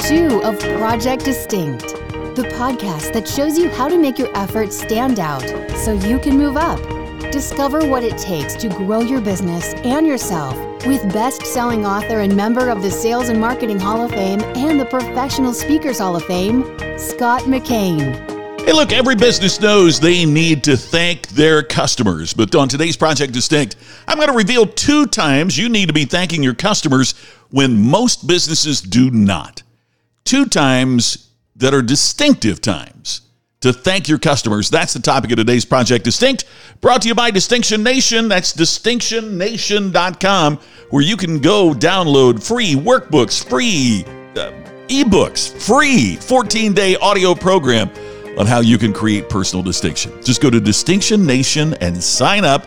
[0.00, 1.88] season two of Project Distinct,
[2.34, 5.42] the podcast that shows you how to make your efforts stand out
[5.76, 6.80] so you can move up.
[7.30, 10.56] Discover what it takes to grow your business and yourself
[10.86, 14.80] with best selling author and member of the Sales and Marketing Hall of Fame and
[14.80, 16.62] the Professional Speakers Hall of Fame,
[16.98, 18.26] Scott McKain.
[18.60, 22.34] Hey, look, every business knows they need to thank their customers.
[22.34, 23.76] But on today's Project Distinct,
[24.06, 27.14] I'm going to reveal two times you need to be thanking your customers
[27.50, 29.62] when most businesses do not.
[30.28, 33.22] Two times that are distinctive times
[33.62, 34.68] to thank your customers.
[34.68, 36.44] That's the topic of today's Project Distinct,
[36.82, 38.28] brought to you by Distinction Nation.
[38.28, 40.58] That's distinctionnation.com,
[40.90, 44.04] where you can go download free workbooks, free
[44.36, 44.52] uh,
[44.88, 47.88] ebooks, free 14 day audio program
[48.38, 50.12] on how you can create personal distinction.
[50.22, 52.66] Just go to Distinction Nation and sign up.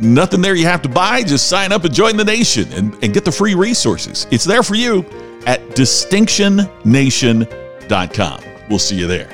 [0.00, 1.22] Nothing there you have to buy.
[1.22, 4.26] Just sign up and join the nation and, and get the free resources.
[4.30, 5.06] It's there for you
[5.46, 8.40] at distinctionnation.com.
[8.68, 9.32] We'll see you there.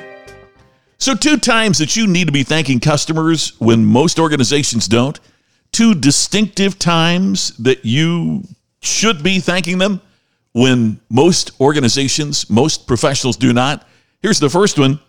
[0.97, 5.19] So, two times that you need to be thanking customers when most organizations don't,
[5.73, 8.43] two distinctive times that you
[8.81, 9.99] should be thanking them
[10.53, 13.85] when most organizations, most professionals do not.
[14.21, 15.01] Here's the first one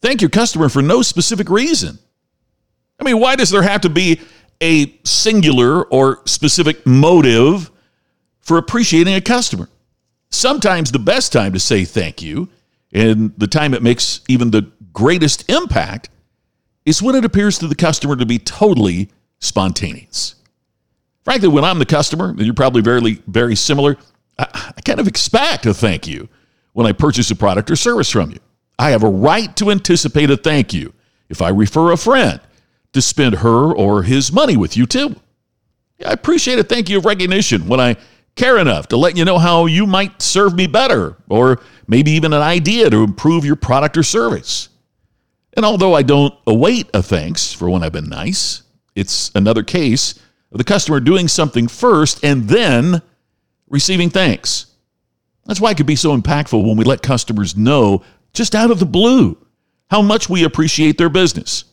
[0.00, 1.98] thank your customer for no specific reason.
[3.00, 4.20] I mean, why does there have to be
[4.62, 7.70] a singular or specific motive
[8.40, 9.68] for appreciating a customer?
[10.30, 12.48] Sometimes the best time to say thank you
[12.92, 16.10] and the time it makes even the greatest impact
[16.84, 20.36] is when it appears to the customer to be totally spontaneous.
[21.24, 23.96] Frankly, when I'm the customer, and you're probably very, very similar,
[24.38, 26.28] I, I kind of expect a thank you
[26.72, 28.38] when I purchase a product or service from you.
[28.78, 30.92] I have a right to anticipate a thank you
[31.28, 32.40] if I refer a friend
[32.92, 35.16] to spend her or his money with you too.
[36.04, 37.96] I appreciate a thank you of recognition when I
[38.36, 42.32] care enough to let you know how you might serve me better or maybe even
[42.32, 44.68] an idea to improve your product or service.
[45.54, 48.62] And although I don't await a thanks for when I've been nice,
[48.94, 50.14] it's another case
[50.52, 53.02] of the customer doing something first and then
[53.68, 54.66] receiving thanks.
[55.46, 58.02] That's why it could be so impactful when we let customers know
[58.32, 59.36] just out of the blue
[59.90, 61.64] how much we appreciate their business.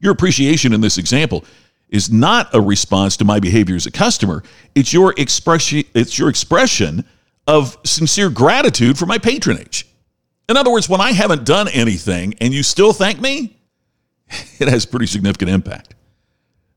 [0.00, 1.44] Your appreciation in this example
[1.88, 4.42] is not a response to my behavior as a customer.
[4.74, 7.04] It's your expression, it's your expression
[7.46, 9.86] of sincere gratitude for my patronage.
[10.48, 13.56] In other words, when I haven't done anything and you still thank me,
[14.58, 15.94] it has pretty significant impact.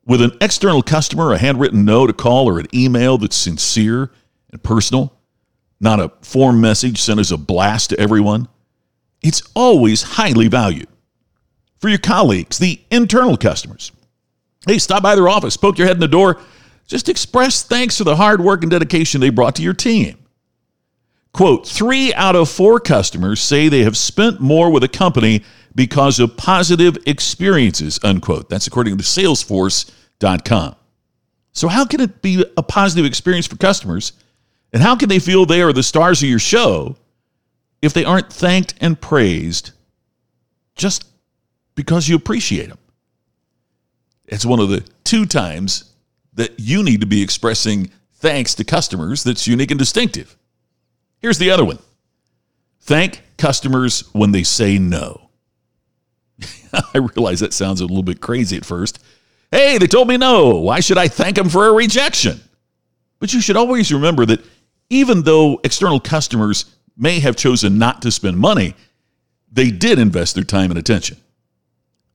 [0.05, 4.11] With an external customer, a handwritten note, a call, or an email that's sincere
[4.51, 5.13] and personal,
[5.79, 8.47] not a form message sent as a blast to everyone,
[9.21, 10.87] it's always highly valued.
[11.81, 13.91] For your colleagues, the internal customers,
[14.67, 16.39] hey, stop by their office, poke your head in the door,
[16.85, 20.17] just express thanks for the hard work and dedication they brought to your team.
[21.33, 25.43] Quote, three out of four customers say they have spent more with a company
[25.73, 28.49] because of positive experiences, unquote.
[28.49, 30.75] That's according to Salesforce.com.
[31.53, 34.13] So, how can it be a positive experience for customers?
[34.73, 36.95] And how can they feel they are the stars of your show
[37.81, 39.71] if they aren't thanked and praised
[40.75, 41.05] just
[41.75, 42.77] because you appreciate them?
[44.25, 45.93] It's one of the two times
[46.33, 50.37] that you need to be expressing thanks to customers that's unique and distinctive.
[51.19, 51.79] Here's the other one
[52.79, 55.29] thank customers when they say no.
[56.73, 58.99] I realize that sounds a little bit crazy at first.
[59.51, 60.55] Hey, they told me no.
[60.55, 62.39] Why should I thank them for a rejection?
[63.19, 64.43] But you should always remember that
[64.89, 66.65] even though external customers
[66.97, 68.75] may have chosen not to spend money,
[69.51, 71.17] they did invest their time and attention.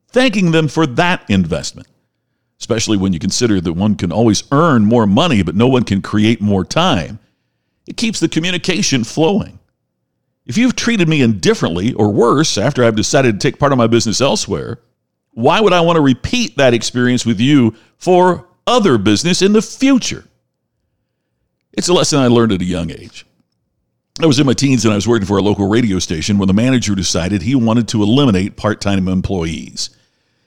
[0.09, 1.89] Thanking them for that investment,
[2.61, 6.03] especially when you consider that one can always earn more money, but no one can
[6.03, 7.19] create more time,
[7.87, 9.59] it keeps the communication flowing.
[10.47, 13.89] If you've treated me indifferently or worse after I've decided to take part of my
[13.89, 14.81] business elsewhere,
[15.33, 19.63] why would I want to repeat that experience with you for other business in the
[19.63, 20.25] future?
[21.73, 23.27] It's a lesson I learned at a young age.
[24.23, 26.49] I was in my teens and I was working for a local radio station when
[26.49, 29.91] the manager decided he wanted to eliminate part time employees.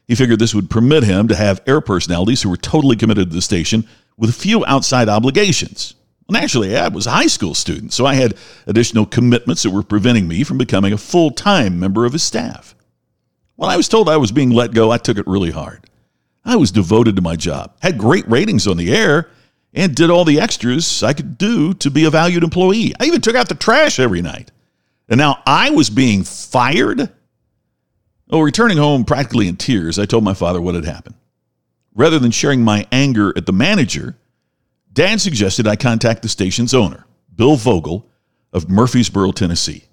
[0.09, 3.35] He figured this would permit him to have air personalities who were totally committed to
[3.35, 5.93] the station with a few outside obligations.
[6.27, 8.35] Well, naturally, I was a high school student, so I had
[8.65, 12.73] additional commitments that were preventing me from becoming a full time member of his staff.
[13.55, 15.87] When I was told I was being let go, I took it really hard.
[16.43, 19.29] I was devoted to my job, had great ratings on the air,
[19.75, 22.95] and did all the extras I could do to be a valued employee.
[22.99, 24.49] I even took out the trash every night.
[25.07, 27.11] And now I was being fired?
[28.29, 31.15] Oh, returning home practically in tears, I told my father what had happened.
[31.95, 34.17] Rather than sharing my anger at the manager,
[34.93, 37.05] Dan suggested I contact the station's owner,
[37.35, 38.07] Bill Vogel,
[38.53, 39.85] of Murfreesboro, Tennessee.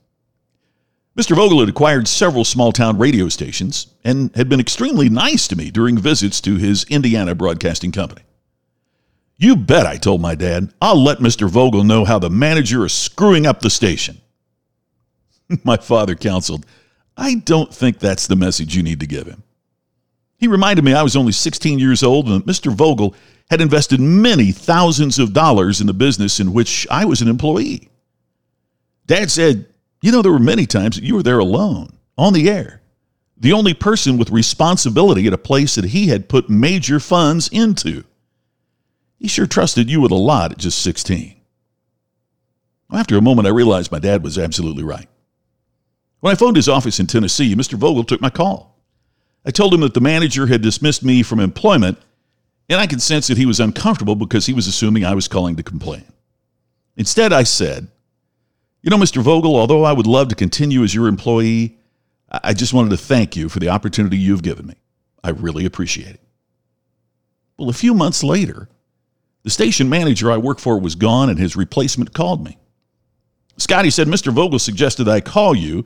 [1.17, 1.35] Mr.
[1.35, 5.71] Vogel had acquired several small town radio stations and had been extremely nice to me
[5.71, 8.23] during visits to his Indiana broadcasting company.
[9.39, 11.49] You bet, I told my dad, I'll let Mr.
[11.49, 14.19] Vogel know how the manager is screwing up the station.
[15.65, 16.67] my father counseled,
[17.17, 19.43] I don't think that's the message you need to give him.
[20.39, 22.71] He reminded me I was only 16 years old and that Mr.
[22.73, 23.15] Vogel
[23.51, 27.89] had invested many thousands of dollars in the business in which I was an employee.
[29.07, 29.67] Dad said,
[30.03, 32.83] You know, there were many times that you were there alone, on the air,
[33.37, 38.05] the only person with responsibility at a place that he had put major funds into.
[39.19, 41.35] He sure trusted you with a lot at just 16.
[42.93, 45.09] After a moment, I realized my dad was absolutely right.
[46.27, 47.75] When I phoned his office in Tennessee, Mr.
[47.75, 48.83] Vogel took my call.
[49.45, 51.99] I told him that the manager had dismissed me from employment,
[52.69, 55.55] and I could sense that he was uncomfortable because he was assuming I was calling
[55.55, 56.05] to complain.
[56.97, 57.87] Instead, I said,
[58.83, 59.23] You know, Mr.
[59.23, 61.79] Vogel, although I would love to continue as your employee,
[62.29, 64.75] I just wanted to thank you for the opportunity you've given me.
[65.23, 66.23] I really appreciate it.
[67.57, 68.69] Well, a few months later,
[69.45, 72.59] the station manager I work for was gone and his replacement called me.
[73.59, 74.33] Scotty said, Mr.
[74.33, 75.85] Vogel suggested I call you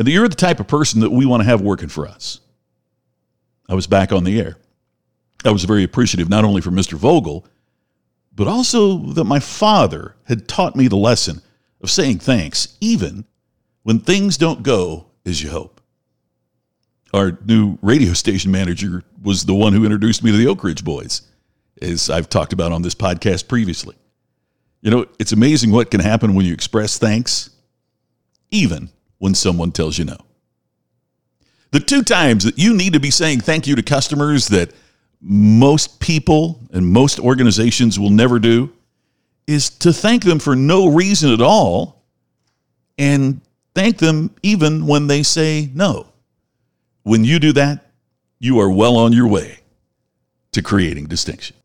[0.00, 2.40] and that you're the type of person that we want to have working for us.
[3.68, 4.56] I was back on the air.
[5.44, 6.94] I was very appreciative not only for Mr.
[6.94, 7.46] Vogel,
[8.34, 11.42] but also that my father had taught me the lesson
[11.82, 13.26] of saying thanks, even
[13.82, 15.82] when things don't go as you hope.
[17.12, 20.82] Our new radio station manager was the one who introduced me to the Oak Ridge
[20.82, 21.28] Boys,
[21.82, 23.96] as I've talked about on this podcast previously.
[24.80, 27.50] You know, it's amazing what can happen when you express thanks,
[28.50, 28.88] even
[29.20, 30.16] when someone tells you no.
[31.70, 34.72] The two times that you need to be saying thank you to customers that
[35.20, 38.72] most people and most organizations will never do
[39.46, 42.02] is to thank them for no reason at all
[42.98, 43.40] and
[43.74, 46.06] thank them even when they say no.
[47.02, 47.86] When you do that,
[48.38, 49.60] you are well on your way
[50.52, 51.56] to creating distinction.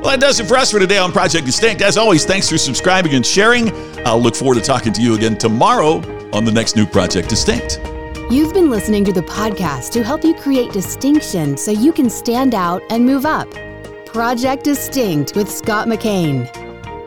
[0.00, 1.82] Well, that does it for us for today on Project Distinct.
[1.82, 3.72] As always, thanks for subscribing and sharing.
[4.06, 5.96] I'll look forward to talking to you again tomorrow
[6.32, 7.80] on the next new Project Distinct.
[8.30, 12.54] You've been listening to the podcast to help you create distinction so you can stand
[12.54, 13.50] out and move up.
[14.06, 16.48] Project Distinct with Scott McKain.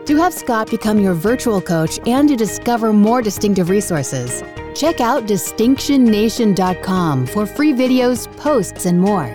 [0.04, 4.42] To have Scott become your virtual coach and to discover more distinctive resources,
[4.74, 9.34] check out distinctionnation.com for free videos, posts, and more.